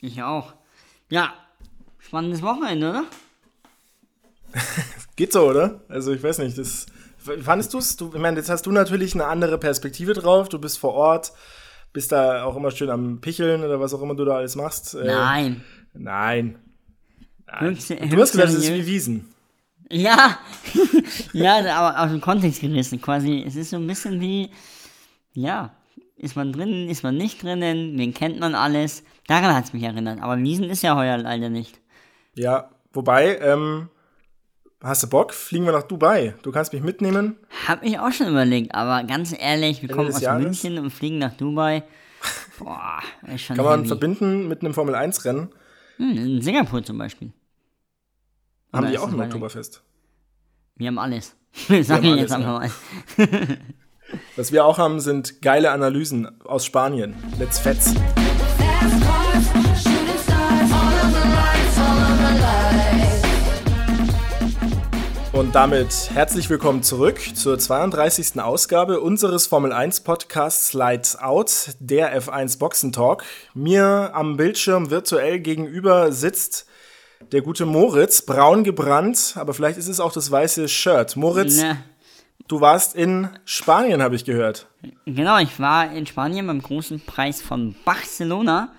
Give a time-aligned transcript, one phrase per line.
[0.00, 0.54] Ich auch.
[1.08, 1.34] Ja,
[1.98, 3.04] spannendes Wochenende, oder?
[5.16, 5.80] Geht so, oder?
[5.88, 6.86] Also ich weiß nicht, das
[7.42, 7.96] fandest du's?
[7.96, 8.14] du es?
[8.14, 10.48] Ich meine, jetzt hast du natürlich eine andere Perspektive drauf.
[10.48, 11.32] Du bist vor Ort,
[11.92, 14.94] bist da auch immer schön am Picheln oder was auch immer du da alles machst.
[14.94, 15.64] Äh, nein.
[15.92, 16.58] Nein.
[17.46, 17.60] nein.
[17.60, 19.28] Höchste, du hast gesagt, es ist wie Wiesen.
[19.92, 20.38] Ja,
[21.32, 23.44] ja, aber aus dem Kontext gerissen quasi.
[23.44, 24.50] Es ist so ein bisschen wie,
[25.34, 25.74] ja,
[26.20, 29.02] ist man drinnen, ist man nicht drinnen, wen kennt man alles.
[29.26, 30.20] Daran hat es mich erinnert.
[30.20, 31.80] Aber Wiesen ist ja heuer leider nicht.
[32.34, 33.88] Ja, wobei, ähm,
[34.82, 35.32] hast du Bock?
[35.32, 36.34] Fliegen wir nach Dubai.
[36.42, 37.36] Du kannst mich mitnehmen.
[37.66, 40.42] Hab ich auch schon überlegt, aber ganz ehrlich, wir Ende kommen aus Jahres?
[40.44, 41.84] München und fliegen nach Dubai.
[42.58, 43.00] Boah,
[43.32, 43.88] ist schon Kann man heavy.
[43.88, 45.48] verbinden mit einem Formel-1-Rennen?
[45.96, 47.32] Hm, in Singapur zum Beispiel.
[48.72, 49.82] Haben die auch ein Oktoberfest?
[50.76, 51.34] Wir haben alles.
[51.82, 52.70] Sag ich jetzt einfach mal.
[54.40, 57.14] Was wir auch haben, sind geile Analysen aus Spanien.
[57.38, 57.92] Let's fetz.
[65.32, 68.40] Und damit herzlich willkommen zurück zur 32.
[68.40, 73.24] Ausgabe unseres Formel 1 Podcasts Lights Out, der F1 Boxen Talk.
[73.52, 76.64] Mir am Bildschirm virtuell gegenüber sitzt
[77.32, 81.16] der gute Moritz, braun gebrannt, aber vielleicht ist es auch das weiße Shirt.
[81.16, 81.84] Moritz, ne.
[82.50, 84.66] Du warst in Spanien, habe ich gehört.
[85.06, 88.72] Genau, ich war in Spanien beim großen Preis von Barcelona.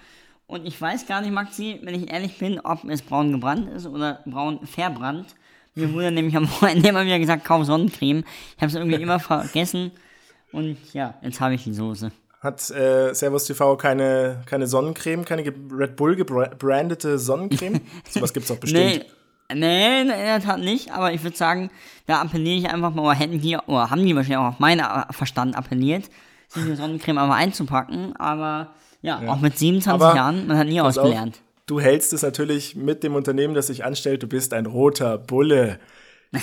[0.45, 3.87] Und ich weiß gar nicht, Maxi, wenn ich ehrlich bin, ob es braun gebrannt ist
[3.87, 5.35] oder braun verbrannt.
[5.73, 8.25] Mir wurde nämlich am Wochenende immer wieder gesagt, kaum Sonnencreme.
[8.57, 9.91] Ich habe es irgendwie immer vergessen.
[10.51, 12.11] Und ja, jetzt habe ich die Soße.
[12.41, 17.79] Hat äh, Servus TV keine, keine Sonnencreme, keine Red Bull gebrandete Sonnencreme?
[18.09, 18.83] Sowas gibt es doch bestimmt.
[18.83, 19.05] Nee,
[19.55, 21.69] nee, in der Tat nicht, aber ich würde sagen,
[22.07, 24.85] da appelliere ich einfach mal, oder hätten die, oder haben die wahrscheinlich auch auf meinen
[25.11, 26.05] Verstand appelliert,
[26.47, 29.31] sich eine Sonnencreme einfach einzupacken, aber ja, ja.
[29.31, 31.35] auch mit 27 aber, Jahren, man hat nie ausgelernt.
[31.35, 35.17] Auf, du hältst es natürlich mit dem Unternehmen, das sich anstellt, du bist ein roter
[35.17, 35.79] Bulle.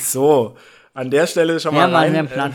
[0.01, 0.57] So,
[0.95, 2.15] an der Stelle schon mal rein.
[2.15, 2.51] Äh,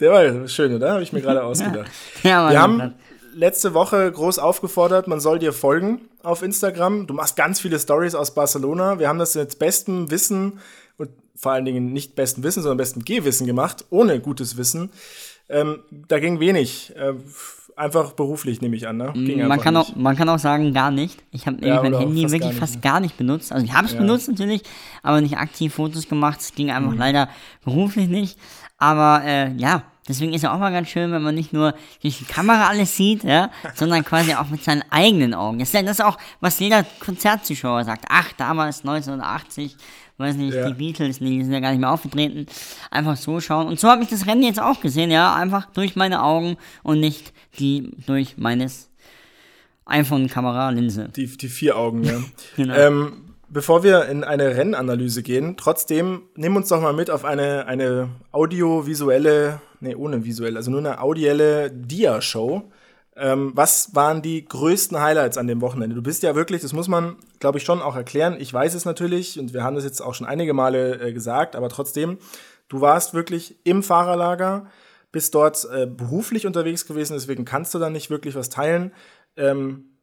[0.00, 0.92] der war schön, oder?
[0.92, 1.90] Habe ich mir gerade ausgedacht.
[2.22, 2.94] Ja, Wir haben
[3.36, 7.06] letzte Woche groß aufgefordert, man soll dir folgen auf Instagram.
[7.06, 8.98] Du machst ganz viele Stories aus Barcelona.
[8.98, 10.58] Wir haben das jetzt bestem Wissen
[10.96, 14.90] und vor allen Dingen nicht besten Wissen, sondern besten Gehwissen gemacht, ohne gutes Wissen.
[15.48, 16.94] Ähm, da ging wenig.
[16.96, 17.12] Äh,
[17.76, 18.96] einfach beruflich, nehme ich an.
[18.96, 19.12] Ne?
[19.46, 21.22] man, kann auch, man kann auch sagen, gar nicht.
[21.30, 23.52] Ich habe ja, mein Handy fast wirklich gar fast gar nicht benutzt.
[23.52, 24.00] Also ich habe es ja.
[24.00, 24.62] benutzt natürlich,
[25.02, 26.40] aber nicht aktiv Fotos gemacht.
[26.40, 26.98] Es ging einfach mhm.
[26.98, 27.28] leider
[27.64, 28.38] beruflich nicht.
[28.78, 32.18] Aber äh, ja, deswegen ist ja auch mal ganz schön, wenn man nicht nur durch
[32.18, 35.58] die Kamera alles sieht, ja, sondern quasi auch mit seinen eigenen Augen.
[35.58, 38.06] Das ist, ja, das ist auch, was jeder Konzertzuschauer sagt.
[38.08, 39.76] Ach, damals 1980,
[40.18, 40.68] weiß nicht, ja.
[40.68, 42.46] die Beatles, die sind ja gar nicht mehr aufgetreten.
[42.90, 43.66] Einfach so schauen.
[43.66, 47.00] Und so habe ich das Rennen jetzt auch gesehen, ja, einfach durch meine Augen und
[47.00, 48.90] nicht die durch meines
[49.86, 51.10] iPhone-Kamera-Linse.
[51.14, 52.18] Die, die vier Augen, ja.
[52.56, 52.74] genau.
[52.74, 53.25] Ähm,
[53.56, 58.10] Bevor wir in eine Rennanalyse gehen, trotzdem nimm uns doch mal mit auf eine, eine
[58.30, 62.70] audiovisuelle, nee, ohne visuelle, also nur eine audielle Dia-Show.
[63.16, 65.96] Ähm, was waren die größten Highlights an dem Wochenende?
[65.96, 68.36] Du bist ja wirklich, das muss man, glaube ich, schon auch erklären.
[68.38, 71.56] Ich weiß es natürlich und wir haben das jetzt auch schon einige Male äh, gesagt,
[71.56, 72.18] aber trotzdem,
[72.68, 74.66] du warst wirklich im Fahrerlager,
[75.12, 78.92] bist dort äh, beruflich unterwegs gewesen, deswegen kannst du da nicht wirklich was teilen.
[79.34, 79.96] Ähm,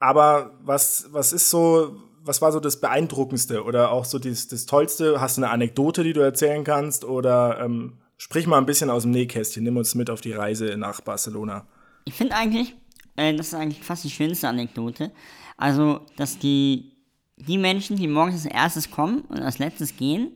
[0.00, 4.66] aber was, was ist so, was war so das Beeindruckendste oder auch so das, das
[4.66, 5.20] Tollste?
[5.20, 7.04] Hast du eine Anekdote, die du erzählen kannst?
[7.04, 10.76] Oder ähm, sprich mal ein bisschen aus dem Nähkästchen, nimm uns mit auf die Reise
[10.78, 11.66] nach Barcelona.
[12.06, 12.74] Ich finde eigentlich,
[13.16, 15.12] äh, das ist eigentlich fast die schönste Anekdote.
[15.56, 16.92] Also, dass die,
[17.36, 20.32] die Menschen, die morgens als erstes kommen und als letztes gehen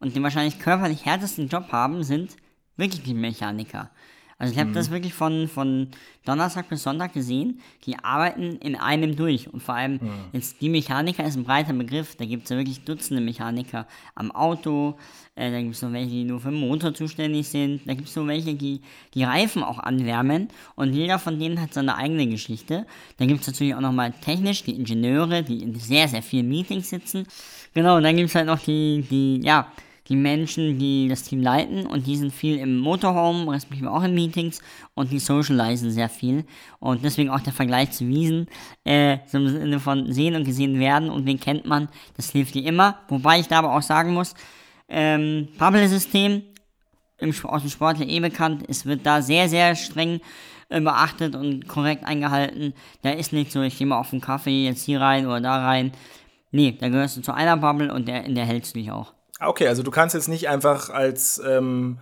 [0.00, 2.36] und den wahrscheinlich körperlich härtesten Job haben, sind
[2.76, 3.90] wirklich die Mechaniker.
[4.38, 4.74] Also ich habe mhm.
[4.74, 5.88] das wirklich von, von
[6.24, 7.60] Donnerstag bis Sonntag gesehen.
[7.84, 9.52] Die arbeiten in einem durch.
[9.52, 10.10] Und vor allem mhm.
[10.32, 12.14] jetzt die Mechaniker ist ein breiter Begriff.
[12.14, 14.96] Da gibt es ja wirklich Dutzende Mechaniker am Auto.
[15.34, 17.80] Äh, da gibt es noch welche, die nur für den Motor zuständig sind.
[17.86, 18.80] Da gibt es noch welche, die
[19.14, 20.48] die Reifen auch anwärmen.
[20.76, 22.86] Und jeder von denen hat seine eigene Geschichte.
[23.16, 26.90] Da gibt es natürlich auch nochmal technisch die Ingenieure, die in sehr, sehr vielen Meetings
[26.90, 27.26] sitzen.
[27.74, 29.72] Genau, und dann gibt es halt noch die, die, ja,
[30.08, 34.14] die Menschen, die das Team leiten und die sind viel im Motorhome, respektive auch in
[34.14, 34.60] Meetings
[34.94, 36.44] und die socialisen sehr viel.
[36.80, 38.46] Und deswegen auch der Vergleich zu Wiesen,
[38.84, 42.54] äh, so im Sinne von sehen und gesehen werden und wen kennt man, das hilft
[42.54, 44.34] dir immer, wobei ich da aber auch sagen muss,
[44.88, 46.42] ähm, Bubble-System
[47.42, 50.20] aus dem Sport eh bekannt, es wird da sehr, sehr streng
[50.70, 52.72] äh, beachtet und korrekt eingehalten,
[53.02, 55.66] da ist nicht so, ich gehe mal auf den Kaffee jetzt hier rein oder da
[55.66, 55.92] rein,
[56.50, 59.17] nee, da gehörst du zu einer Bubble und der, in der hältst du dich auch.
[59.40, 61.98] Okay, also du kannst jetzt nicht einfach als ähm,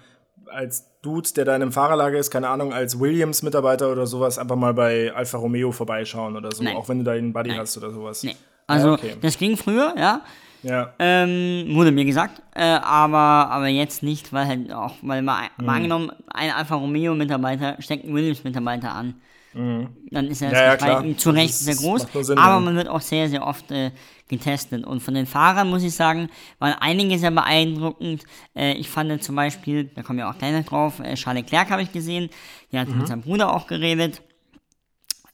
[0.49, 4.57] als Dude, der da in einem Fahrerlager ist, keine Ahnung, als Williams-Mitarbeiter oder sowas, einfach
[4.57, 6.77] mal bei Alfa Romeo vorbeischauen oder so, Nein.
[6.77, 7.61] auch wenn du da einen Buddy Nein.
[7.61, 8.23] hast oder sowas.
[8.23, 8.37] Nee.
[8.67, 9.17] Also, ja, okay.
[9.21, 10.23] das ging früher, ja.
[10.63, 10.95] Ja.
[10.99, 15.67] Ähm, wurde mir gesagt, äh, aber, aber jetzt nicht, weil halt auch, weil mal, mhm.
[15.67, 19.15] mal angenommen, ein Alfa Romeo-Mitarbeiter steckt einen Williams-Mitarbeiter an.
[19.57, 19.97] Mhm.
[20.11, 23.29] Dann ist er ja, ja, zu Recht sehr groß, Sinn, aber man wird auch sehr,
[23.31, 23.91] sehr oft äh,
[24.29, 24.85] getestet.
[24.85, 28.25] Und von den Fahrern muss ich sagen, waren einige sehr beeindruckend.
[28.55, 31.71] Äh, ich fand zum Beispiel, da kommen wir auch gleich noch drauf, äh, Charles Leclerc
[31.71, 32.29] habe ich gesehen,
[32.71, 32.99] der hat mhm.
[32.99, 34.21] mit seinem Bruder auch geredet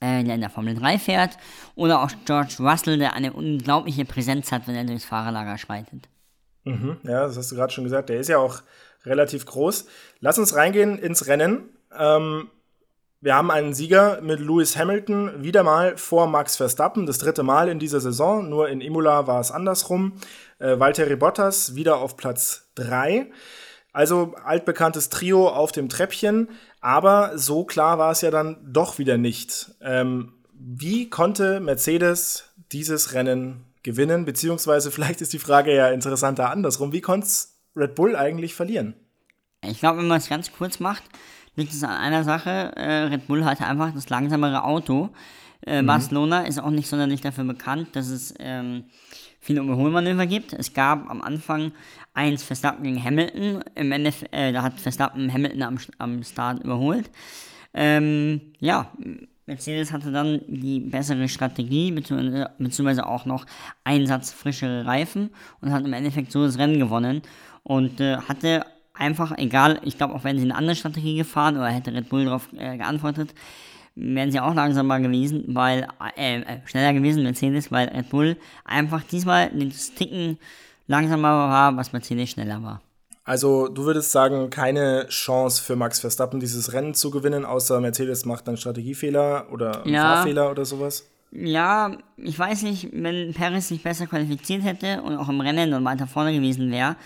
[0.00, 1.38] äh, der in der Formel 3 fährt,
[1.76, 6.08] oder auch George Russell, der eine unglaubliche Präsenz hat, wenn er durchs Fahrerlager schreitet.
[6.64, 8.08] Mhm, ja, das hast du gerade schon gesagt.
[8.08, 8.62] Der ist ja auch
[9.04, 9.86] relativ groß.
[10.20, 11.69] Lass uns reingehen ins Rennen.
[11.96, 12.50] Ähm,
[13.22, 17.69] wir haben einen Sieger mit Lewis Hamilton wieder mal vor Max Verstappen, das dritte Mal
[17.69, 18.48] in dieser Saison.
[18.48, 20.14] Nur in Imola war es andersrum.
[20.58, 23.30] Äh, Valtteri Bottas wieder auf Platz 3.
[23.92, 26.48] Also altbekanntes Trio auf dem Treppchen.
[26.80, 29.72] Aber so klar war es ja dann doch wieder nicht.
[29.80, 34.24] Ähm, wie konnte Mercedes dieses Rennen gewinnen?
[34.24, 36.92] Beziehungsweise vielleicht ist die Frage ja interessanter andersrum.
[36.92, 37.28] Wie konnte
[37.76, 38.94] Red Bull eigentlich verlieren?
[39.64, 41.04] Ich glaube, wenn man es ganz kurz macht,
[41.56, 42.72] liegt es an einer Sache.
[42.76, 45.10] Äh, Red Bull hatte einfach das langsamere Auto.
[45.66, 45.87] Äh, mhm.
[45.87, 48.84] Barcelona ist auch nicht sonderlich dafür bekannt, dass es ähm,
[49.40, 50.52] viele Überholmanöver gibt.
[50.52, 51.72] Es gab am Anfang
[52.14, 53.62] eins Verstappen gegen Hamilton.
[53.75, 57.10] Im Endeffekt, äh, da hat Verstappen Hamilton am, am Start überholt.
[57.75, 58.90] Ähm, ja,
[59.46, 63.44] Mercedes hatte dann die bessere Strategie, beziehungsweise auch noch
[63.82, 67.22] einen Satz frischere Reifen und hat im Endeffekt so das Rennen gewonnen
[67.62, 71.68] und äh, hatte einfach, egal, ich glaube auch wenn sie eine andere Strategie gefahren oder
[71.68, 73.34] hätte Red Bull darauf äh, geantwortet,
[73.94, 75.86] wären sie auch langsamer gewesen, weil,
[76.16, 80.38] äh, äh, schneller gewesen, Mercedes, weil Red Bull einfach diesmal den Ticken
[80.86, 82.80] langsamer war, was Mercedes schneller war.
[83.24, 88.24] Also du würdest sagen, keine Chance für Max Verstappen, dieses Rennen zu gewinnen, außer Mercedes
[88.24, 91.08] macht einen Strategiefehler oder einen ja, Fahrfehler oder sowas?
[91.30, 95.84] Ja, ich weiß nicht, wenn Paris sich besser qualifiziert hätte und auch im Rennen und
[95.84, 96.96] weiter vorne gewesen wäre,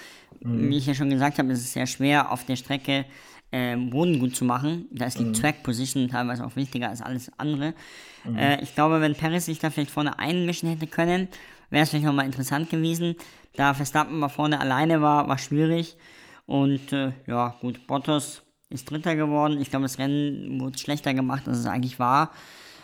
[0.42, 0.70] mhm.
[0.70, 3.04] wie ich ja schon gesagt habe, ist es sehr schwer auf der Strecke
[3.50, 4.86] äh, Boden gut zu machen.
[4.90, 5.32] Da ist die mhm.
[5.32, 7.74] Track Position teilweise auch wichtiger als alles andere.
[8.24, 8.36] Mhm.
[8.36, 11.28] Äh, ich glaube, wenn Paris sich da vielleicht vorne einmischen hätte können,
[11.70, 13.16] wäre es vielleicht nochmal interessant gewesen.
[13.54, 15.96] Da Verstappen mal vorne alleine war, war schwierig.
[16.46, 19.60] Und äh, ja, gut, Bottas ist Dritter geworden.
[19.60, 22.32] Ich glaube, das Rennen wurde schlechter gemacht, als es eigentlich war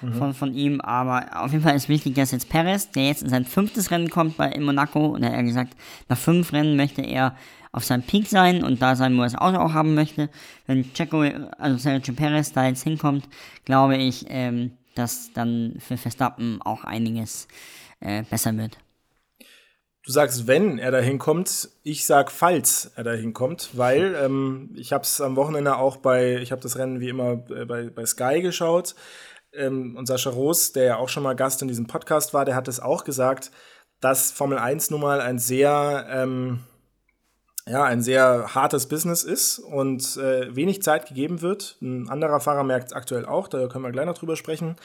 [0.02, 0.14] mhm.
[0.14, 0.80] von, von ihm.
[0.80, 4.10] Aber auf jeden Fall ist wichtig, dass jetzt Perez, der jetzt in sein fünftes Rennen
[4.10, 5.76] kommt bei in Monaco, und er hat gesagt,
[6.08, 7.36] nach fünf Rennen möchte er
[7.72, 10.28] auf seinem Peak sein und da sein, wo er das Auto auch haben möchte.
[10.66, 11.22] Wenn Checo,
[11.58, 13.28] also Sergio Perez da jetzt hinkommt,
[13.64, 17.48] glaube ich, ähm, dass dann für Verstappen auch einiges
[18.00, 18.76] äh, besser wird.
[20.04, 24.92] Du sagst, wenn er da hinkommt, ich sag, falls er da hinkommt, weil ähm, ich
[24.92, 28.04] habe es am Wochenende auch bei, ich habe das Rennen wie immer äh, bei, bei
[28.04, 28.94] Sky geschaut
[29.54, 32.54] ähm, und Sascha Roos, der ja auch schon mal Gast in diesem Podcast war, der
[32.54, 33.50] hat es auch gesagt,
[34.00, 36.60] dass Formel 1 nun mal ein sehr ähm,
[37.66, 41.76] ja, ein sehr hartes Business ist und äh, wenig Zeit gegeben wird.
[41.80, 44.76] Ein anderer Fahrer merkt es aktuell auch, da können wir gleich noch drüber sprechen.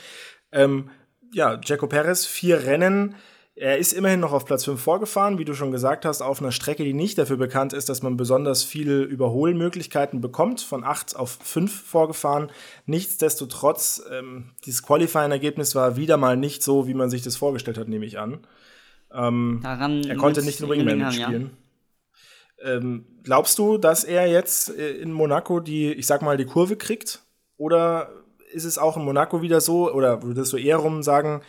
[0.52, 0.92] Ähm,
[1.34, 3.16] ja, Jaco Perez, vier Rennen.
[3.60, 6.52] Er ist immerhin noch auf Platz 5 vorgefahren, wie du schon gesagt hast, auf einer
[6.52, 11.40] Strecke, die nicht dafür bekannt ist, dass man besonders viele Überholmöglichkeiten bekommt, von 8 auf
[11.42, 12.52] 5 vorgefahren.
[12.86, 17.88] Nichtsdestotrotz, ähm, dieses Qualifying-Ergebnis war wieder mal nicht so, wie man sich das vorgestellt hat,
[17.88, 18.46] nehme ich an.
[19.12, 21.50] Ähm, er konnte nicht den Wingman mitspielen.
[22.64, 22.74] Ja.
[22.76, 26.76] Ähm, glaubst du, dass er jetzt äh, in Monaco die, ich sag mal, die Kurve
[26.76, 27.24] kriegt?
[27.58, 28.12] Oder
[28.52, 31.42] ist es auch in Monaco wieder so, oder würdest du eher rum sagen,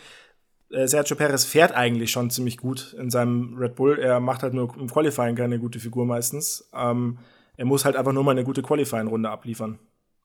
[0.71, 3.99] äh, Sergio Perez fährt eigentlich schon ziemlich gut in seinem Red Bull.
[3.99, 6.69] Er macht halt nur im Qualifying keine gute Figur meistens.
[6.73, 7.19] Ähm,
[7.57, 9.79] er muss halt einfach nur mal eine gute Qualifying-Runde abliefern.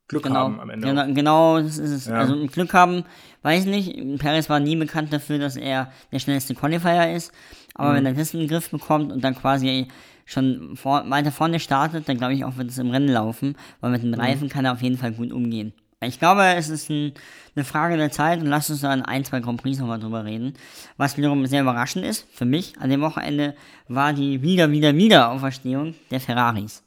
[0.06, 0.86] Glück genau, haben am Ende.
[0.86, 2.06] Genau, genau das ist es.
[2.06, 2.18] Ja.
[2.18, 3.04] Also Glück haben,
[3.42, 4.18] weiß nicht.
[4.18, 7.32] Perez war nie bekannt dafür, dass er der schnellste Qualifier ist.
[7.74, 7.96] Aber mhm.
[7.96, 9.88] wenn er das in den Griff bekommt und dann quasi
[10.26, 13.90] schon vor, weiter vorne startet, dann glaube ich auch, wird es im Rennen laufen, weil
[13.90, 14.20] mit den mhm.
[14.20, 15.72] Reifen kann er auf jeden Fall gut umgehen.
[16.00, 17.14] Ich glaube, es ist ein,
[17.56, 20.24] eine Frage der Zeit und lass uns da in ein, zwei Grand Prix nochmal drüber
[20.24, 20.54] reden.
[20.96, 23.54] Was wiederum sehr überraschend ist, für mich, an dem Wochenende
[23.88, 26.82] war die wieder, wieder, wieder Auferstehung der Ferraris.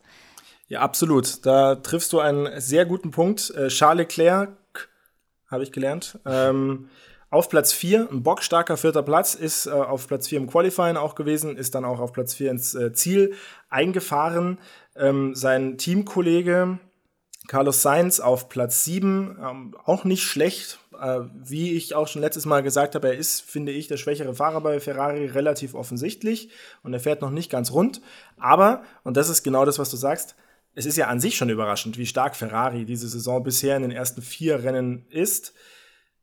[0.67, 1.45] Ja, absolut.
[1.45, 3.51] Da triffst du einen sehr guten Punkt.
[3.51, 4.89] Äh, Charles Leclerc,
[5.49, 6.89] habe ich gelernt, ähm,
[7.29, 11.15] auf Platz 4, ein bockstarker vierter Platz, ist äh, auf Platz 4 im Qualifying auch
[11.15, 13.33] gewesen, ist dann auch auf Platz 4 ins äh, Ziel
[13.69, 14.59] eingefahren.
[14.95, 16.79] Ähm, sein Teamkollege
[17.47, 20.79] Carlos Sainz auf Platz 7, ähm, auch nicht schlecht.
[20.99, 24.33] Äh, wie ich auch schon letztes Mal gesagt habe, er ist, finde ich, der schwächere
[24.33, 26.49] Fahrer bei Ferrari relativ offensichtlich
[26.83, 28.01] und er fährt noch nicht ganz rund.
[28.37, 30.35] Aber, und das ist genau das, was du sagst,
[30.73, 33.91] es ist ja an sich schon überraschend, wie stark Ferrari diese Saison bisher in den
[33.91, 35.53] ersten vier Rennen ist.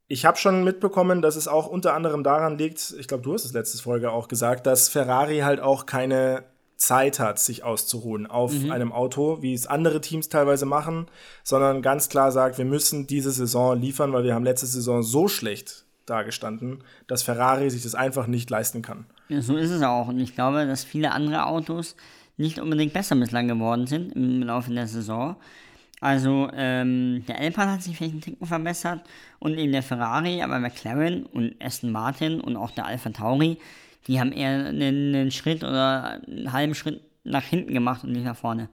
[0.06, 3.44] Ich habe schon mitbekommen, dass es auch unter anderem daran liegt, ich glaube, du hast
[3.44, 6.44] es letzte Folge auch gesagt, dass Ferrari halt auch keine
[6.76, 8.70] Zeit hat, sich auszuruhen auf mhm.
[8.70, 11.06] einem Auto, wie es andere Teams teilweise machen,
[11.42, 15.28] sondern ganz klar sagt, wir müssen diese Saison liefern, weil wir haben letzte Saison so
[15.28, 19.06] schlecht dagestanden, dass Ferrari sich das einfach nicht leisten kann.
[19.28, 20.08] Ja, so ist es auch.
[20.08, 21.96] Und ich glaube, dass viele andere Autos
[22.36, 25.36] nicht unbedingt besser bislang geworden sind im Laufe der Saison.
[26.00, 29.00] Also ähm, der Alpine hat sich vielleicht einen Ticken verbessert
[29.38, 33.58] und eben der Ferrari, aber McLaren und Aston Martin und auch der Alpha Tauri,
[34.06, 38.24] die haben eher einen, einen Schritt oder einen halben Schritt nach hinten gemacht und nicht
[38.24, 38.68] nach vorne.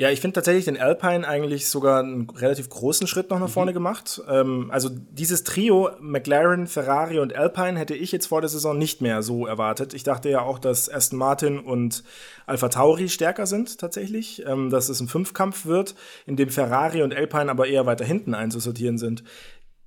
[0.00, 3.52] Ja, ich finde tatsächlich den Alpine eigentlich sogar einen relativ großen Schritt noch nach mhm.
[3.52, 4.22] vorne gemacht.
[4.30, 9.02] Ähm, also dieses Trio McLaren, Ferrari und Alpine hätte ich jetzt vor der Saison nicht
[9.02, 9.92] mehr so erwartet.
[9.92, 12.02] Ich dachte ja auch, dass Aston Martin und
[12.46, 17.14] Alpha Tauri stärker sind tatsächlich, ähm, dass es ein Fünfkampf wird, in dem Ferrari und
[17.14, 19.22] Alpine aber eher weiter hinten einzusortieren sind.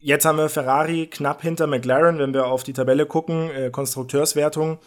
[0.06, 4.80] Jetzt haben wir Ferrari knapp hinter McLaren, wenn wir auf die Tabelle gucken, äh, Konstrukteurswertung.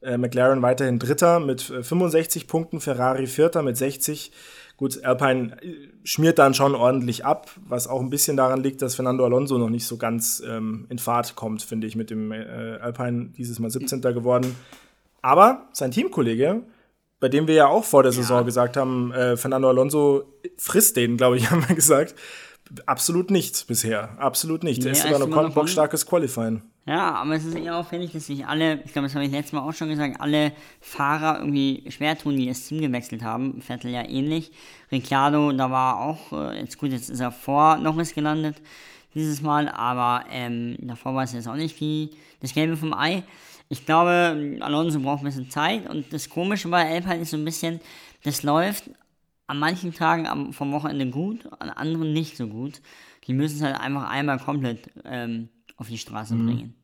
[0.00, 4.32] Äh, McLaren weiterhin Dritter mit 65 äh, Punkten, Ferrari Vierter mit 60.
[4.76, 8.96] Gut, Alpine äh, schmiert dann schon ordentlich ab, was auch ein bisschen daran liegt, dass
[8.96, 12.78] Fernando Alonso noch nicht so ganz ähm, in Fahrt kommt, finde ich, mit dem äh,
[12.80, 14.00] Alpine dieses Mal 17.
[14.00, 14.56] geworden.
[15.22, 16.62] Aber sein Teamkollege,
[17.20, 18.42] bei dem wir ja auch vor der Saison ja.
[18.42, 20.24] gesagt haben, äh, Fernando Alonso
[20.58, 22.16] frisst den, glaube ich, haben wir gesagt.
[22.86, 24.18] Absolut nicht bisher.
[24.18, 24.82] Absolut nicht.
[24.82, 26.62] Nee, er ist sogar noch bockstarkes Qualifying.
[26.86, 29.52] Ja, aber es ist eher auffällig, dass sich alle, ich glaube, das habe ich letztes
[29.52, 33.60] Mal auch schon gesagt, alle Fahrer irgendwie schwer tun, die das Team gewechselt haben.
[33.60, 34.52] Vettel ja ähnlich.
[34.92, 38.56] Ricciardo, da war auch, äh, jetzt gut, jetzt ist er vor Norris gelandet
[39.14, 43.24] dieses Mal, aber ähm, davor war es jetzt auch nicht die, das Gelbe vom Ei.
[43.68, 47.44] Ich glaube, Alonso braucht ein bisschen Zeit und das Komische bei Alpine ist so ein
[47.44, 47.80] bisschen,
[48.22, 48.90] das läuft
[49.46, 52.80] an manchen Tagen vom Wochenende gut, an anderen nicht so gut.
[53.26, 56.46] Die müssen es halt einfach einmal komplett ähm, auf die Straße mhm.
[56.46, 56.74] bringen.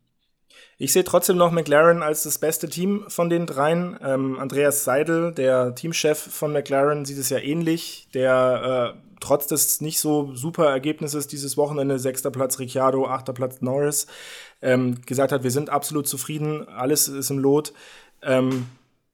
[0.79, 3.99] Ich sehe trotzdem noch McLaren als das beste Team von den dreien.
[4.03, 8.09] Ähm, Andreas Seidel, der Teamchef von McLaren, sieht es ja ähnlich.
[8.15, 13.61] Der äh, trotz des nicht so super Ergebnisses dieses Wochenende, sechster Platz Ricciardo, achter Platz
[13.61, 14.07] Norris,
[14.61, 17.73] ähm, gesagt hat, wir sind absolut zufrieden, alles ist im Lot.
[18.23, 18.67] Ähm,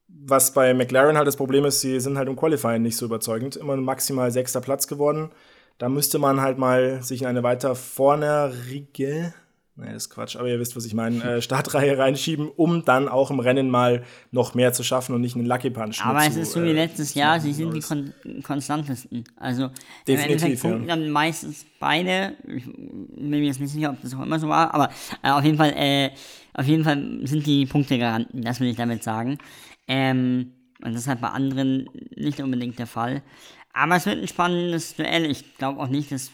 [0.09, 3.57] was bei McLaren halt das Problem ist, sie sind halt im Qualifying nicht so überzeugend.
[3.57, 5.31] Immer maximal sechster Platz geworden.
[5.79, 9.33] Da müsste man halt mal sich in eine weiter vornerige
[9.81, 13.31] Nee, ist Quatsch, aber ihr wisst, was ich meine, äh, Startreihe reinschieben, um dann auch
[13.31, 16.41] im Rennen mal noch mehr zu schaffen und nicht einen Lucky Punch Aber es zu,
[16.41, 19.23] ist so wie äh, letztes Jahr, sie sind die kon konstantesten.
[19.37, 19.71] Also
[20.07, 20.87] Definitiv, im Endeffekt ja.
[20.97, 24.75] dann meistens beide, ich bin mir jetzt nicht sicher, ob das auch immer so war,
[24.75, 24.91] aber
[25.23, 26.11] äh, auf jeden Fall, äh,
[26.55, 29.39] auf jeden Fall sind die Punkte garanten, das will ich damit sagen.
[29.87, 33.23] Ähm, und das ist halt bei anderen nicht unbedingt der Fall.
[33.73, 35.25] Aber es wird ein spannendes Duell.
[35.31, 36.33] Ich glaube auch nicht, dass.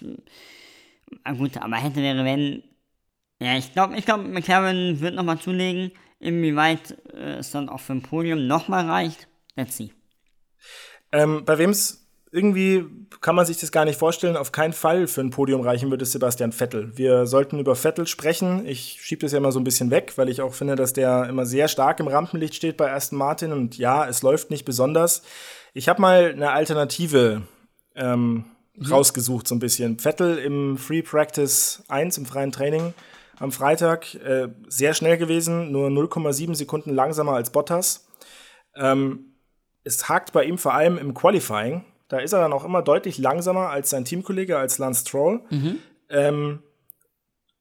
[1.25, 2.63] Na gut, aber hätte wäre, wenn
[3.41, 5.93] ja, ich glaube, ich glaub, McLaren wird nochmal zulegen.
[6.21, 9.91] Inwieweit äh, es dann auch für ein Podium nochmal reicht, let's see.
[11.13, 12.85] Ähm, bei wem es irgendwie
[13.21, 16.05] kann man sich das gar nicht vorstellen, auf keinen Fall für ein Podium reichen würde
[16.05, 16.97] Sebastian Vettel.
[16.97, 18.67] Wir sollten über Vettel sprechen.
[18.67, 21.29] Ich schiebe das ja immer so ein bisschen weg, weil ich auch finde, dass der
[21.29, 25.23] immer sehr stark im Rampenlicht steht bei Aston Martin und ja, es läuft nicht besonders.
[25.75, 27.43] Ich habe mal eine Alternative
[27.95, 28.87] ähm, mhm.
[28.87, 30.01] rausgesucht, so ein bisschen.
[30.01, 32.95] Vettel im Free Practice 1, im freien Training
[33.39, 34.15] am Freitag.
[34.15, 38.07] Äh, sehr schnell gewesen, nur 0,7 Sekunden langsamer als Bottas.
[38.75, 39.35] Ähm,
[39.85, 41.85] es hakt bei ihm vor allem im Qualifying.
[42.09, 45.41] Da ist er dann auch immer deutlich langsamer als sein Teamkollege, als Lance Stroll.
[45.51, 45.79] Mhm.
[46.11, 46.63] Ähm,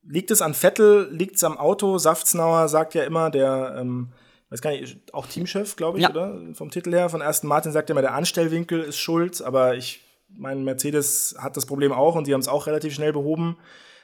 [0.03, 1.98] liegt es an Vettel, liegt es am Auto?
[1.98, 4.12] Saftsnauer sagt ja immer, der, ähm,
[4.50, 6.10] weiß gar nicht, auch Teamchef, glaube ich, ja.
[6.10, 6.39] oder?
[6.53, 7.10] Vom Titel her.
[7.10, 11.58] Von Aston Martin sagt ja immer, der Anstellwinkel ist schuld, aber ich, mein Mercedes hat
[11.58, 13.58] das Problem auch und die haben es auch relativ schnell behoben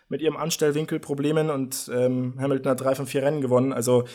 [0.10, 3.72] mit ihrem Anstellwinkel Problemen und ähm, Hamilton hat drei von vier Rennen gewonnen.
[3.72, 4.06] Also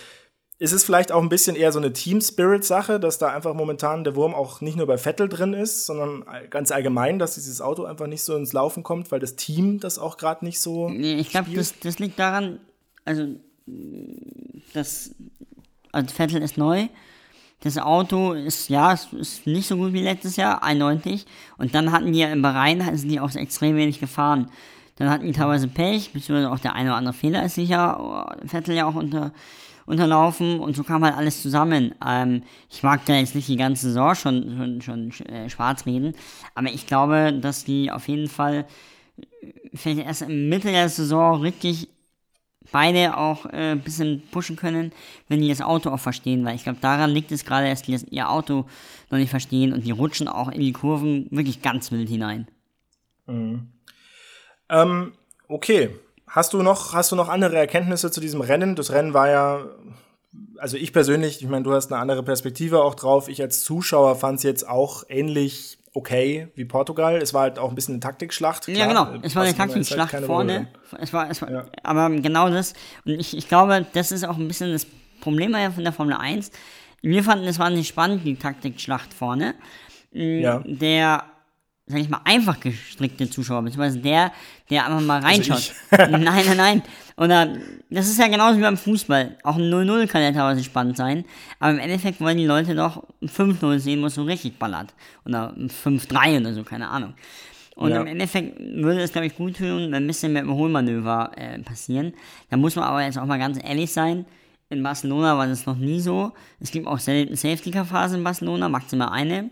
[0.58, 4.14] ist es vielleicht auch ein bisschen eher so eine Team-Spirit-Sache, dass da einfach momentan der
[4.14, 8.06] Wurm auch nicht nur bei Vettel drin ist, sondern ganz allgemein, dass dieses Auto einfach
[8.06, 10.88] nicht so ins Laufen kommt, weil das Team das auch gerade nicht so.
[10.88, 12.60] Nee, ich glaube, das, das liegt daran,
[13.04, 13.26] also
[14.72, 15.10] das,
[15.90, 16.86] also Vettel ist neu.
[17.60, 21.24] Das Auto ist, ja, ist nicht so gut wie letztes Jahr, 91.
[21.56, 24.50] Und dann hatten die ja im Bahrain, sind die auch extrem wenig gefahren.
[24.96, 28.46] Dann hatten die teilweise Pech, beziehungsweise auch der eine oder andere Fehler ist sicher, äh,
[28.46, 29.32] Vettel ja auch unter,
[29.86, 31.94] unterlaufen und so kam halt alles zusammen.
[32.04, 36.14] Ähm, ich mag da jetzt nicht die ganze Saison schon, schon, schon äh, schwarz reden,
[36.54, 38.66] aber ich glaube, dass die auf jeden Fall
[39.16, 41.88] äh, vielleicht erst im Mitte der Saison richtig
[42.72, 44.92] beide auch äh, ein bisschen pushen können,
[45.28, 47.92] wenn die das Auto auch verstehen, weil ich glaube, daran liegt es gerade, dass die
[47.92, 48.66] das, ihr Auto
[49.10, 52.48] noch nicht verstehen und die rutschen auch in die Kurven wirklich ganz wild hinein.
[53.26, 53.73] Mhm.
[54.68, 55.12] Ähm,
[55.48, 55.90] okay.
[56.26, 58.74] Hast du noch, hast du noch andere Erkenntnisse zu diesem Rennen?
[58.74, 59.64] Das Rennen war ja,
[60.58, 63.28] also ich persönlich, ich meine, du hast eine andere Perspektive auch drauf.
[63.28, 67.16] Ich als Zuschauer fand es jetzt auch ähnlich okay wie Portugal.
[67.16, 68.64] Es war halt auch ein bisschen eine Taktikschlacht.
[68.64, 69.20] Klar, ja, genau.
[69.22, 70.68] Es war eine Taktikschlacht halt vorne.
[70.98, 71.64] Es war, es war, ja.
[71.82, 72.74] aber genau das.
[73.04, 74.86] Und ich, ich glaube, das ist auch ein bisschen das
[75.20, 76.50] Problem von der Formel 1.
[77.00, 79.54] Wir fanden es wahnsinnig spannend, die Taktikschlacht vorne.
[80.10, 80.62] Ja.
[80.66, 81.24] Der
[81.86, 84.32] sag ich mal, einfach gestrickte Zuschauer, beziehungsweise der,
[84.70, 85.74] der einfach mal also reinschaut.
[85.90, 86.82] Also nein, nein, nein.
[87.16, 87.56] Oder
[87.90, 89.36] das ist ja genauso wie beim Fußball.
[89.42, 91.24] Auch ein 0-0 kann ja teilweise spannend sein.
[91.60, 94.94] Aber im Endeffekt wollen die Leute doch ein 5-0 sehen, wo es so richtig ballert.
[95.26, 97.14] Oder ein 5-3 oder so, keine Ahnung.
[97.76, 98.00] Und ja.
[98.00, 102.14] im Endeffekt würde es, glaube ich, gut tun, wenn ein bisschen mehr Überholmanöver äh, passieren.
[102.48, 104.24] Da muss man aber jetzt auch mal ganz ehrlich sein.
[104.70, 106.32] In Barcelona war das noch nie so.
[106.60, 109.50] Es gibt auch selten Safety-Car-Phasen in Barcelona, maximal eine,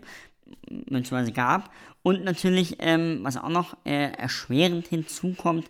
[0.69, 1.69] beziehungsweise gab.
[2.03, 5.69] Und natürlich, ähm, was auch noch äh, erschwerend hinzukommt,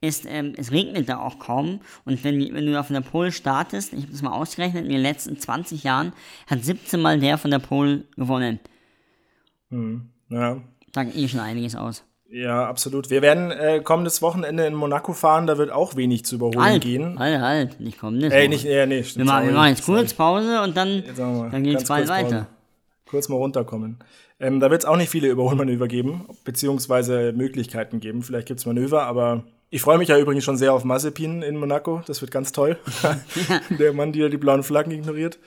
[0.00, 1.80] ist, ähm, es regnet da auch kaum.
[2.04, 5.02] Und wenn, wenn du auf der Pole startest, ich habe das mal ausgerechnet, in den
[5.02, 6.12] letzten 20 Jahren
[6.46, 8.58] hat 17 Mal der von der Pole gewonnen.
[9.70, 10.58] Hm, ja.
[10.94, 12.04] Sagt eh schon einiges aus.
[12.28, 13.10] Ja, absolut.
[13.10, 16.82] Wir werden äh, kommendes Wochenende in Monaco fahren, da wird auch wenig zu überholen halt,
[16.82, 17.18] gehen.
[17.18, 18.32] Halt, halt, nicht kommendes.
[18.32, 21.78] Ey, nicht, ja, nee, wir, machen, wir machen jetzt kurz Pause und dann, dann geht
[21.78, 22.48] es bald weiter.
[23.08, 23.98] Kurz mal runterkommen.
[24.40, 28.22] Ähm, da wird es auch nicht viele Überholmanöver geben, beziehungsweise Möglichkeiten geben.
[28.22, 31.56] Vielleicht gibt es Manöver, aber ich freue mich ja übrigens schon sehr auf Mazepin in
[31.56, 32.02] Monaco.
[32.06, 32.78] Das wird ganz toll.
[33.78, 35.38] der Mann, der die blauen Flaggen ignoriert.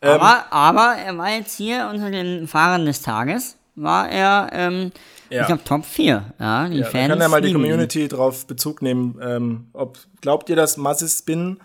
[0.00, 4.92] Ähm, aber, aber er war jetzt hier unter den Fahrern des Tages, war er, ähm,
[5.30, 5.42] ja.
[5.42, 6.34] ich glaube, Top 4.
[6.38, 7.08] Ja, die ja, Fans.
[7.08, 9.18] kann ja mal die Community drauf Bezug nehmen.
[9.22, 11.58] Ähm, ob, glaubt ihr, dass Mazepin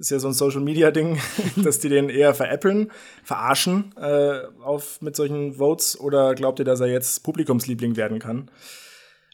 [0.00, 1.18] ist ja so ein Social Media Ding,
[1.56, 2.90] dass die den eher veräppeln,
[3.22, 8.50] verarschen äh, auf, mit solchen Votes oder glaubt ihr, dass er jetzt Publikumsliebling werden kann?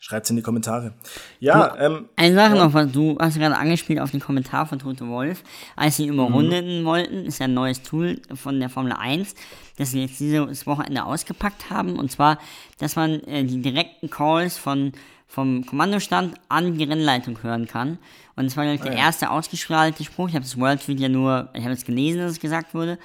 [0.00, 0.92] Schreibt es in die Kommentare.
[1.40, 2.64] Ja, du, ähm, Eine Sache ja.
[2.64, 5.42] noch, was du hast gerade angespielt auf den Kommentar von Tote Wolf.
[5.74, 6.84] Als sie überrunden mhm.
[6.84, 9.34] wollten, ist ja ein neues Tool von der Formel 1,
[9.78, 11.98] das sie jetzt dieses Wochenende ausgepackt haben.
[11.98, 12.38] Und zwar,
[12.78, 14.92] dass man äh, die direkten Calls von
[15.26, 17.98] vom Kommandostand an die Rennleitung hören kann.
[18.36, 19.00] Und das war, glaube ich, der oh ja.
[19.00, 20.28] erste ausgestrahlte Spruch.
[20.28, 22.98] Ich habe das World Video nur, ich habe es gelesen, dass es gesagt wurde.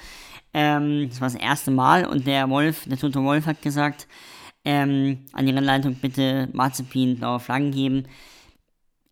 [0.53, 4.07] Ähm, das war das erste Mal und der Wolf, der tote Wolf hat gesagt,
[4.65, 8.03] ähm, an die Rennleitung bitte Marzipin blaue Flaggen geben.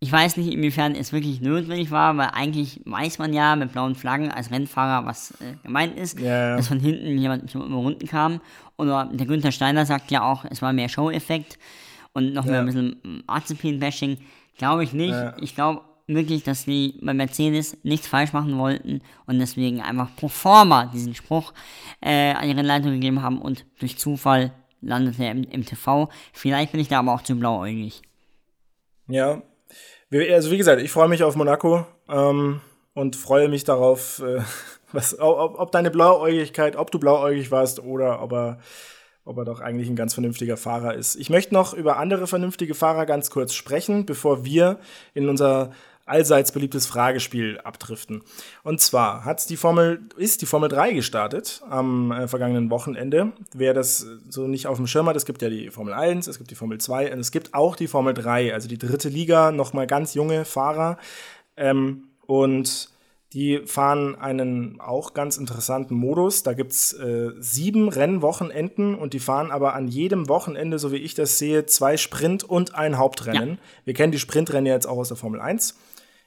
[0.01, 3.95] Ich weiß nicht, inwiefern es wirklich notwendig war, weil eigentlich weiß man ja mit blauen
[3.95, 6.55] Flaggen als Rennfahrer, was äh, gemeint ist, yeah.
[6.55, 8.39] dass von hinten jemand zum Überrunden kam.
[8.77, 11.57] Oder der Günther Steiner sagt ja auch, es war mehr Show-Effekt
[12.19, 12.51] und noch ja.
[12.51, 14.17] mehr ein bisschen Marzipin-Bashing.
[14.58, 15.12] Glaube ich nicht.
[15.12, 15.36] Ja.
[15.39, 20.27] Ich glaube wirklich, dass die bei Mercedes nichts falsch machen wollten und deswegen einfach pro
[20.27, 21.53] forma diesen Spruch
[22.01, 24.51] äh, an ihre Leitung gegeben haben und durch Zufall
[24.82, 26.10] landete er im, im TV.
[26.34, 28.01] Vielleicht bin ich da aber auch zu blauäugig.
[29.08, 29.41] Ja,
[30.12, 32.62] also wie gesagt, ich freue mich auf Monaco ähm,
[32.93, 34.41] und freue mich darauf, äh,
[34.91, 38.60] was, ob, ob, deine Blauäugigkeit, ob du blauäugig warst oder ob er
[39.29, 41.15] ob er doch eigentlich ein ganz vernünftiger Fahrer ist.
[41.15, 44.79] Ich möchte noch über andere vernünftige Fahrer ganz kurz sprechen, bevor wir
[45.13, 45.71] in unser
[46.07, 48.23] allseits beliebtes Fragespiel abdriften.
[48.63, 53.31] Und zwar hat's die Formel, ist die Formel 3 gestartet am äh, vergangenen Wochenende.
[53.53, 56.39] Wer das so nicht auf dem Schirm hat, es gibt ja die Formel 1, es
[56.39, 59.51] gibt die Formel 2 und es gibt auch die Formel 3, also die dritte Liga,
[59.51, 60.97] nochmal ganz junge Fahrer.
[61.55, 62.89] Ähm, und
[63.33, 66.41] die fahren einen auch ganz interessanten Modus.
[66.41, 71.13] Da gibt's äh, sieben Rennwochenenden und die fahren aber an jedem Wochenende, so wie ich
[71.13, 73.49] das sehe, zwei Sprint- und ein Hauptrennen.
[73.49, 73.57] Ja.
[73.85, 75.77] Wir kennen die Sprintrennen jetzt auch aus der Formel 1.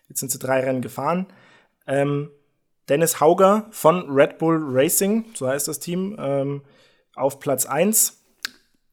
[0.09, 1.27] Jetzt sind sie drei Rennen gefahren.
[1.89, 2.31] Ähm,
[2.89, 6.63] Dennis Hauger von Red Bull Racing, so heißt das Team, ähm,
[7.17, 8.23] auf Platz 1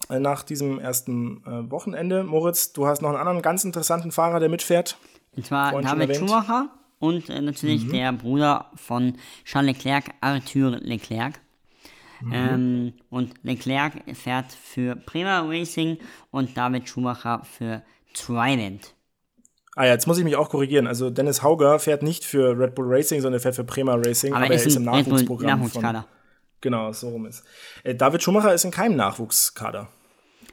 [0.09, 2.23] äh, nach diesem ersten äh, Wochenende.
[2.23, 4.97] Moritz, du hast noch einen anderen ganz interessanten Fahrer, der mitfährt.
[5.35, 6.69] Und zwar David Schumacher
[6.99, 7.91] und äh, natürlich mhm.
[7.91, 9.13] der Bruder von
[9.45, 11.39] Charles Leclerc, Arthur Leclerc.
[12.21, 12.31] Mhm.
[12.33, 15.97] Ähm, und Leclerc fährt für Prima Racing
[16.31, 17.81] und David Schumacher für
[18.13, 18.93] Trident.
[19.75, 20.87] Ah ja, jetzt muss ich mich auch korrigieren.
[20.87, 24.33] Also Dennis Hauger fährt nicht für Red Bull Racing, sondern er fährt für Prima Racing,
[24.33, 25.59] aber, aber er ist im Nachwuchsprogramm.
[25.59, 26.01] Nachwuchskader.
[26.01, 26.09] Von,
[26.59, 27.45] genau, so rum ist.
[27.83, 29.87] Äh, David Schumacher ist in keinem Nachwuchskader.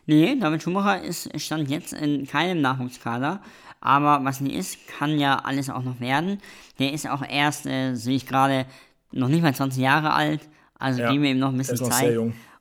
[0.06, 3.40] Nee, David Schumacher ist, stand jetzt in keinem Nachwuchskader.
[3.80, 6.40] Aber was nie ist, kann ja alles auch noch werden.
[6.78, 8.66] Der ist auch erst, äh, sehe ich gerade,
[9.12, 10.40] noch nicht mal 20 Jahre alt.
[10.78, 12.18] Also ja, geben wir ihm noch ein bisschen er ist Zeit.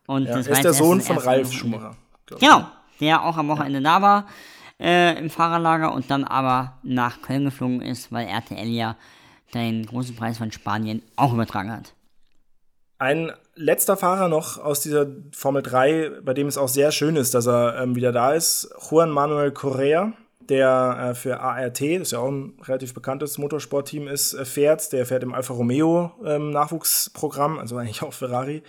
[0.08, 1.96] Und ja, das ist der Sohn von Ralf Schumacher.
[2.40, 2.66] Genau,
[3.00, 4.00] der auch am Wochenende ja.
[4.00, 4.26] da war.
[4.80, 8.96] äh, im Fahrerlager und dann aber nach Köln geflogen ist, weil RTL ja
[9.54, 11.94] den großen Preis von Spanien auch übertragen hat.
[12.98, 17.34] Ein letzter Fahrer noch aus dieser Formel 3, bei dem es auch sehr schön ist,
[17.34, 20.14] dass er ähm, wieder da ist, Juan Manuel Correa,
[20.50, 24.92] der äh, für ART, das ja auch ein relativ bekanntes Motorsportteam ist, äh, fährt.
[24.94, 28.64] Der fährt im Alfa Romeo ähm, Nachwuchsprogramm, also eigentlich auch Ferrari.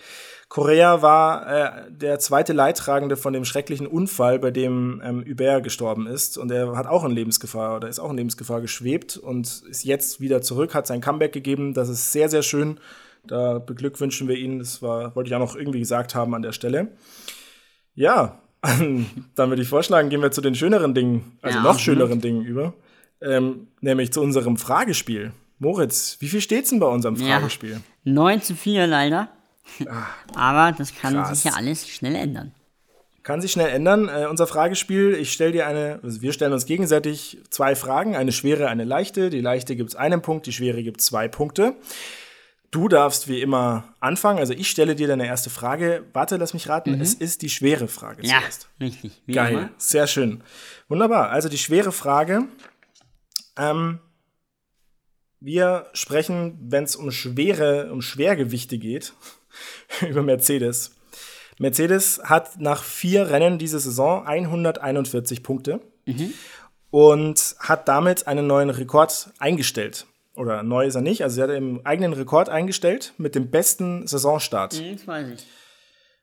[0.49, 6.07] Correa war äh, der zweite Leidtragende von dem schrecklichen Unfall, bei dem ähm, Hubert gestorben
[6.07, 6.37] ist.
[6.37, 10.21] Und er hat auch in Lebensgefahr oder ist auch in Lebensgefahr geschwebt und ist jetzt
[10.21, 11.73] wieder zurück, hat sein Comeback gegeben.
[11.73, 12.79] Das ist sehr, sehr schön.
[13.25, 14.59] Da beglückwünschen wir ihn.
[14.59, 16.93] Das war, wollte ich auch noch irgendwie gesagt haben an der Stelle.
[17.93, 22.21] Ja, dann würde ich vorschlagen, gehen wir zu den schöneren Dingen, also ja, noch schöneren
[22.21, 22.73] Dingen über.
[23.21, 25.31] Ähm, nämlich zu unserem Fragespiel.
[25.59, 27.71] Moritz, wie viel steht's denn bei unserem Fragespiel?
[27.71, 29.29] Ja, 9 zu 4 leider.
[29.89, 31.41] Ach, Aber das kann krass.
[31.41, 32.51] sich ja alles schnell ändern.
[33.23, 34.07] Kann sich schnell ändern.
[34.07, 38.31] Äh, unser Fragespiel, ich stelle dir eine, also wir stellen uns gegenseitig zwei Fragen, eine
[38.31, 39.29] schwere, eine leichte.
[39.29, 41.75] Die leichte gibt es einen Punkt, die schwere gibt zwei Punkte.
[42.71, 44.39] Du darfst wie immer anfangen.
[44.39, 46.05] Also ich stelle dir deine erste Frage.
[46.13, 46.95] Warte, lass mich raten.
[46.95, 47.01] Mhm.
[47.01, 48.69] Es ist die schwere Frage ja, zuerst.
[48.81, 49.21] Richtig.
[49.25, 49.53] Wie Geil.
[49.53, 49.69] Immer.
[49.77, 50.43] Sehr schön.
[50.89, 51.29] Wunderbar.
[51.29, 52.47] Also die schwere Frage.
[53.57, 53.99] Ähm,
[55.39, 59.13] wir sprechen, wenn es um schwere, um Schwergewichte geht,
[60.07, 60.91] über Mercedes.
[61.59, 66.33] Mercedes hat nach vier Rennen diese Saison 141 Punkte mhm.
[66.91, 70.05] und hat damit einen neuen Rekord eingestellt.
[70.37, 71.23] Oder neu ist er nicht.
[71.23, 74.79] Also sie hat im eigenen Rekord eingestellt mit dem besten Saisonstart.
[74.79, 75.47] Mhm, das weiß ich.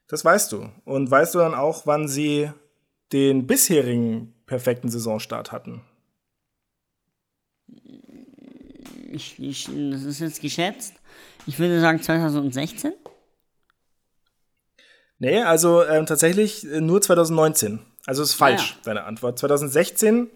[0.07, 0.69] Das weißt du.
[0.85, 2.51] Und weißt du dann auch, wann sie
[3.13, 5.83] den bisherigen perfekten Saisonstart hatten?
[9.11, 10.95] Ich, ich, das ist jetzt geschätzt.
[11.47, 12.93] Ich würde sagen 2016.
[15.19, 17.81] Nee, also ähm, tatsächlich äh, nur 2019.
[18.07, 18.83] Also ist falsch, ah, ja.
[18.85, 19.41] deine Antwort.
[19.41, 20.31] 2016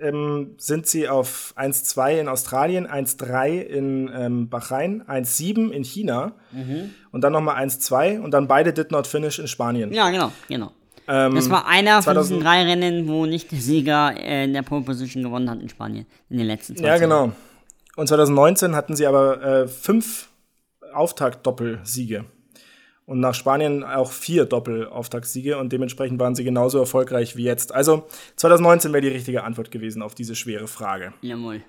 [0.00, 6.90] ähm, sind sie auf 1-2 in Australien, 1-3 in ähm, Bahrain, 1-7 in China mhm.
[7.10, 9.92] und dann nochmal 1-2 und dann beide Did Not Finish in Spanien.
[9.92, 10.72] Ja, genau, genau.
[11.08, 14.62] Ähm, das war einer von diesen drei Rennen, wo nicht der Sieger äh, in der
[14.62, 17.32] Pole Position gewonnen hat in Spanien in den letzten zwei Ja, genau.
[17.96, 20.28] Und 2019 hatten sie aber äh, fünf
[20.92, 22.24] Auftakt-Doppelsiege
[23.06, 27.74] und nach Spanien auch vier Doppelauftaktsiege und dementsprechend waren sie genauso erfolgreich wie jetzt.
[27.74, 31.12] Also 2019 wäre die richtige Antwort gewesen auf diese schwere Frage.
[31.22, 31.62] Jawohl.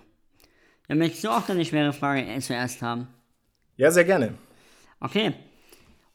[0.88, 3.08] Dann möchtest du auch eine schwere Frage zuerst haben?
[3.78, 4.36] Ja, sehr gerne.
[5.00, 5.34] Okay.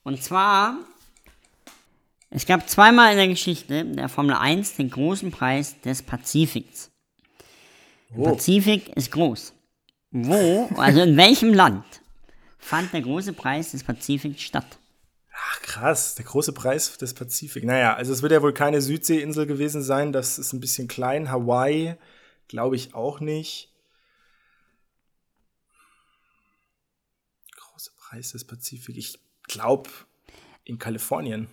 [0.02, 0.76] Und zwar,
[2.30, 6.90] es gab zweimal in der Geschichte der Formel 1 den großen Preis des Pazifiks.
[8.10, 8.24] Der oh.
[8.24, 9.52] Pazifik ist groß.
[10.10, 11.84] Wo, also in welchem Land
[12.58, 14.78] fand der große Preis des Pazifiks statt?
[15.40, 17.64] Ach krass, der große Preis des Pazifik.
[17.64, 21.30] Naja, also es wird ja wohl keine Südseeinsel gewesen sein, das ist ein bisschen klein.
[21.30, 21.96] Hawaii
[22.48, 23.72] glaube ich auch nicht.
[27.56, 28.96] Große Preis des Pazifik.
[28.96, 29.90] Ich glaube
[30.64, 31.48] in Kalifornien.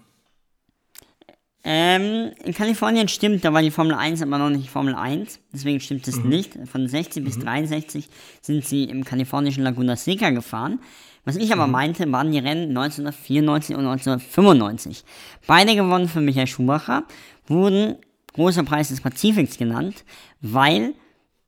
[1.67, 5.79] Ähm, in Kalifornien stimmt, da war die Formel 1 aber noch nicht Formel 1, deswegen
[5.79, 6.29] stimmt es mhm.
[6.29, 6.53] nicht.
[6.71, 7.25] Von 60 mhm.
[7.25, 8.07] bis 63
[8.39, 10.79] sind sie im kalifornischen Laguna Seca gefahren.
[11.23, 11.71] Was ich aber mhm.
[11.71, 15.03] meinte, waren die Rennen 1994 und 1995.
[15.47, 17.03] Beide gewonnen für Michael Schumacher,
[17.47, 17.95] wurden
[18.33, 20.03] großer Preis des Pazifiks genannt,
[20.41, 20.93] weil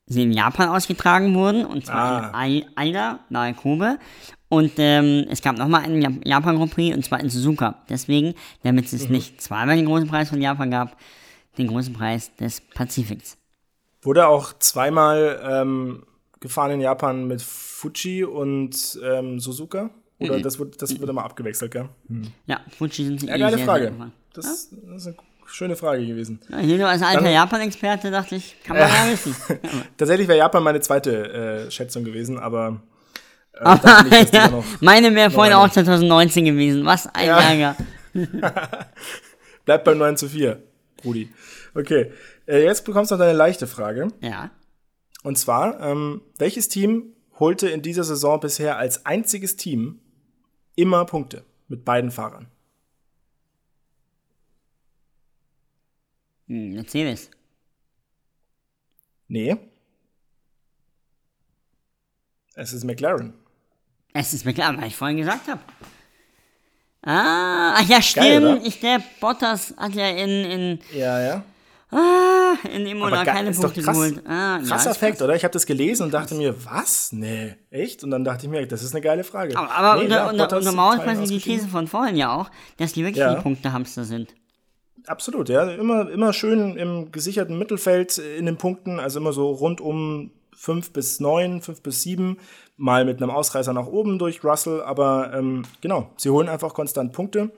[0.08, 2.46] sie in Japan ausgetragen wurden, und zwar ah.
[2.48, 4.00] in Aida, nahe Kobe.
[4.50, 7.84] Und ähm, es gab nochmal einen Japan Grand Prix, und zwar in Suzuka.
[7.90, 8.34] Deswegen,
[8.64, 9.16] damit es mhm.
[9.16, 10.98] nicht zweimal den großen Preis von Japan gab,
[11.58, 13.38] den großen Preis des Pazifiks.
[14.02, 16.04] Wurde auch zweimal ähm,
[16.40, 19.90] gefahren in Japan mit Fuji und ähm, Suzuka?
[20.20, 20.44] Oder mhm.
[20.44, 21.90] das, wird, das wird immer abgewechselt, gell?
[22.08, 22.32] Mhm.
[22.46, 23.94] Ja, Fuji sind sie Ja, geile Frage.
[24.34, 24.78] Das, ja?
[24.88, 26.40] das, ist eine schöne Frage gewesen.
[26.50, 29.36] Ja, hier nur als alter Japan-Experte dachte ich, kann man ja wissen.
[29.98, 32.82] Tatsächlich wäre Japan meine zweite äh, Schätzung gewesen, aber.
[33.60, 36.86] Äh, aber nicht, ja, meine wäre vorhin auch 2019 gewesen.
[36.86, 37.40] Was ein ja.
[37.40, 37.76] Ärger.
[39.66, 40.62] Bleibt beim 9 zu 4,
[41.04, 41.34] Rudi.
[41.74, 42.12] Okay,
[42.48, 44.08] äh, jetzt bekommst du noch deine leichte Frage.
[44.22, 44.52] Ja.
[45.24, 50.00] Und zwar, ähm, welches Team holte in dieser Saison bisher als einziges Team
[50.76, 52.48] immer Punkte mit beiden Fahrern?
[56.48, 57.30] Hm, Mercedes.
[59.28, 59.58] Nee.
[62.56, 63.34] Es ist McLaren.
[64.20, 65.62] Es ist McLaren, weil ich vorhin gesagt habe.
[67.04, 68.26] Ah, ja, stimmt.
[68.26, 71.44] Geil, ich, der Bottas hat ja in, in ja, ja.
[71.92, 74.24] Ah, in Imola keine Punkte krass, geholt.
[74.28, 75.36] Ah, krasser ja, Fakt, oder?
[75.36, 77.12] Ich habe das gelesen und dachte mir, was?
[77.14, 78.04] Nee, echt?
[78.04, 79.56] Und dann dachte ich mir, das ist eine geile Frage.
[79.56, 83.04] Aber, aber nee, unter, unter, untermauert quasi die These von vorhin ja auch, dass die
[83.04, 83.36] wirklich ja.
[83.36, 84.34] die Punktehamster sind.
[85.06, 85.70] absolut, ja.
[85.70, 90.92] Immer, immer schön im gesicherten Mittelfeld in den Punkten, also immer so rund um 5
[90.92, 92.38] bis 9, 5 bis 7,
[92.78, 97.14] mal mit einem Ausreißer nach oben durch Russell, aber ähm, genau, sie holen einfach konstant
[97.14, 97.52] Punkte,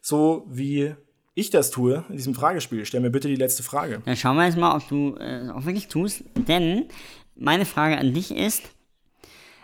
[0.00, 0.94] so wie
[1.34, 2.86] ich das tue in diesem Fragespiel.
[2.86, 4.00] Stell mir bitte die letzte Frage.
[4.04, 6.86] Dann schauen wir jetzt mal, ob du äh, auch wirklich tust, denn
[7.34, 8.62] meine Frage an dich ist,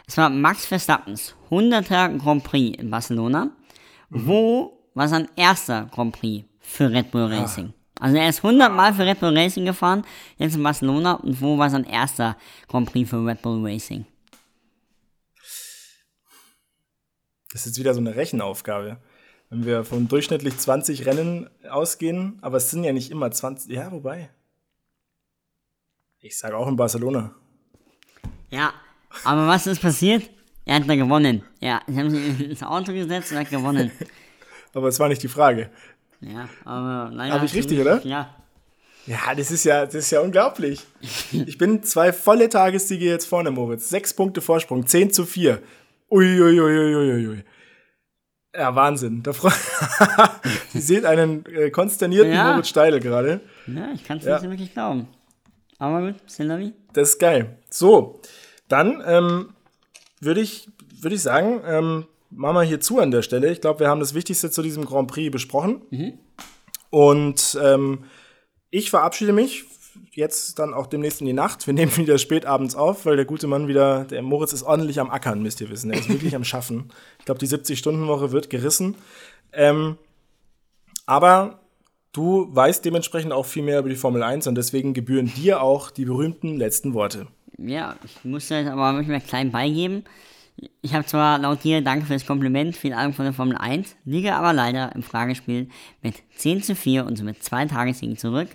[0.06, 3.46] es war Max Verstappens 100er Grand Prix in Barcelona.
[4.10, 4.26] Mhm.
[4.26, 7.32] Wo war sein erster Grand Prix für Red Bull.
[7.32, 7.72] Racing?
[7.74, 7.81] Ah.
[8.00, 10.04] Also er ist 100 Mal für Red Bull Racing gefahren,
[10.38, 11.14] jetzt in Barcelona.
[11.14, 12.36] Und wo war sein erster
[12.68, 14.06] Grand Prix für Red Bull Racing?
[17.52, 18.98] Das ist jetzt wieder so eine Rechenaufgabe.
[19.50, 23.70] Wenn wir von durchschnittlich 20 Rennen ausgehen, aber es sind ja nicht immer 20.
[23.70, 24.30] Ja, wobei.
[26.20, 27.34] Ich sage auch in Barcelona.
[28.48, 28.72] Ja,
[29.24, 30.30] aber was ist passiert?
[30.64, 31.42] Er hat da gewonnen.
[31.60, 33.90] Ja, sie haben sich ins Auto gesetzt und hat gewonnen.
[34.74, 35.70] aber es war nicht die Frage.
[36.22, 37.34] Ja, aber naja.
[37.34, 38.04] Habe ich richtig, oder?
[38.06, 38.34] Ja.
[39.06, 40.80] Ja, das ist ja, das ist ja unglaublich.
[41.32, 43.88] Ich bin zwei volle Tagessiege jetzt vorne, Moritz.
[43.88, 45.60] Sechs Punkte Vorsprung, 10 zu 4.
[46.10, 46.94] Uiuiuiuiui.
[46.94, 47.44] Ui, ui, ui,
[48.54, 49.22] ja, Wahnsinn.
[49.22, 49.32] Da
[50.72, 52.52] Sie sehen einen äh, konsternierten ja.
[52.52, 53.40] Moritz Steile gerade.
[53.66, 54.38] Ja, ich kann es ja.
[54.38, 55.08] nicht wirklich glauben.
[55.78, 56.74] Aber gut, Scenery.
[56.92, 57.58] Das ist geil.
[57.70, 58.20] So,
[58.68, 59.54] dann ähm,
[60.20, 60.68] würde ich,
[61.00, 63.50] würd ich sagen, ähm, machen wir hier zu an der Stelle.
[63.50, 65.82] Ich glaube, wir haben das Wichtigste zu diesem Grand Prix besprochen.
[65.90, 66.18] Mhm.
[66.90, 68.04] Und ähm,
[68.70, 69.64] ich verabschiede mich
[70.12, 71.66] jetzt dann auch demnächst in die Nacht.
[71.66, 75.00] Wir nehmen wieder spät abends auf, weil der gute Mann wieder, der Moritz ist ordentlich
[75.00, 75.90] am Ackern, müsst ihr wissen.
[75.90, 76.90] Er ist wirklich am Schaffen.
[77.18, 78.96] Ich glaube, die 70-Stunden-Woche wird gerissen.
[79.52, 79.96] Ähm,
[81.06, 81.60] aber
[82.12, 85.90] du weißt dementsprechend auch viel mehr über die Formel 1 und deswegen gebühren dir auch
[85.90, 87.26] die berühmten letzten Worte.
[87.58, 90.04] Ja, ich muss jetzt aber mich mal klein beigeben.
[90.80, 93.96] Ich habe zwar laut dir, danke für das Kompliment, viel Ahnung von der Formel 1,
[94.04, 95.68] liege aber leider im Fragespiel
[96.02, 98.48] mit 10 zu 4 und somit zwei Tagessiegen zurück.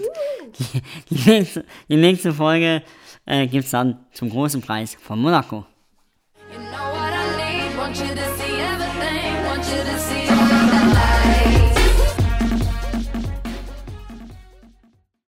[0.60, 2.84] die, die, nächste, die nächste Folge
[3.26, 5.66] äh, gibt es dann zum großen Preis von Monaco.